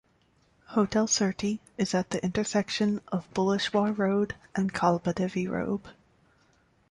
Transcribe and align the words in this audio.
Hotel 0.69 1.05
Surti 1.05 1.59
is 1.77 1.93
at 1.93 2.09
the 2.09 2.25
intersection 2.25 3.01
of 3.09 3.31
Bhuleshwar 3.35 3.95
Road 3.95 4.33
and 4.55 4.73
Kalbadevi 4.73 5.45
Road. 5.47 5.81